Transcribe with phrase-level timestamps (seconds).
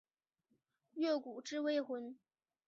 [0.95, 2.17] 越谷治未婚。